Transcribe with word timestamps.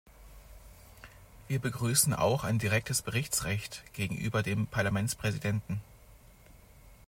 Wir 1.47 1.59
begrüßen 1.59 2.15
auch 2.15 2.43
ein 2.43 2.57
direktes 2.57 3.03
Berichtsrecht 3.03 3.83
gegenüber 3.93 4.41
dem 4.41 4.65
Parlamentspräsidenten. 4.65 5.79